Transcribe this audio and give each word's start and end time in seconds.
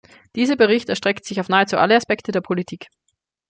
Dieser 0.35 0.55
Bericht 0.55 0.89
erstreckt 0.89 1.25
sich 1.25 1.39
auf 1.39 1.47
nahezu 1.47 1.77
alle 1.77 1.95
Aspekte 1.95 2.31
der 2.31 2.41
Politik. 2.41 2.87